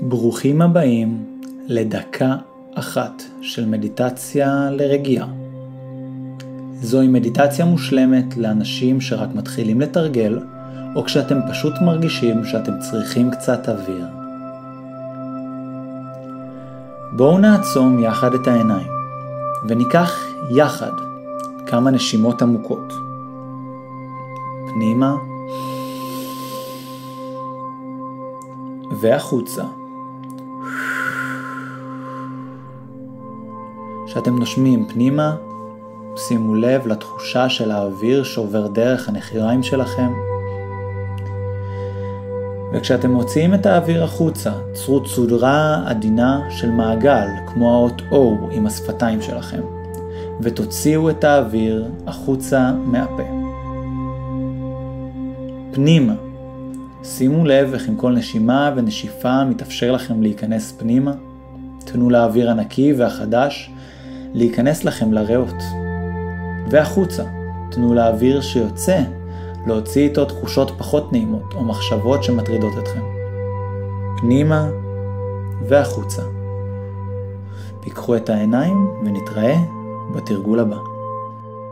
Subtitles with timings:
[0.00, 1.24] ברוכים הבאים
[1.66, 2.36] לדקה
[2.74, 5.26] אחת של מדיטציה לרגיעה.
[6.82, 10.40] זוהי מדיטציה מושלמת לאנשים שרק מתחילים לתרגל,
[10.94, 14.06] או כשאתם פשוט מרגישים שאתם צריכים קצת אוויר.
[17.16, 18.88] בואו נעצום יחד את העיניים,
[19.68, 20.92] וניקח יחד
[21.66, 22.92] כמה נשימות עמוקות.
[24.66, 25.14] פנימה
[29.00, 29.85] והחוצה.
[34.06, 35.36] כשאתם נושמים פנימה,
[36.16, 40.12] שימו לב לתחושה של האוויר שעובר דרך הנחיריים שלכם.
[42.72, 49.22] וכשאתם מוציאים את האוויר החוצה, צרו צודרה עדינה של מעגל, כמו האות O עם השפתיים
[49.22, 49.62] שלכם,
[50.40, 53.22] ותוציאו את האוויר החוצה מהפה.
[55.72, 56.25] פנימה
[57.06, 61.12] שימו לב איך עם כל נשימה ונשיפה מתאפשר לכם להיכנס פנימה.
[61.78, 63.70] תנו לאוויר הנקי והחדש
[64.34, 65.62] להיכנס לכם לריאות.
[66.70, 67.24] והחוצה,
[67.70, 69.00] תנו לאוויר שיוצא
[69.66, 73.02] להוציא איתו תחושות פחות נעימות או מחשבות שמטרידות אתכם.
[74.18, 74.68] פנימה
[75.68, 76.22] והחוצה.
[77.80, 79.56] פיקחו את העיניים ונתראה
[80.14, 80.95] בתרגול הבא.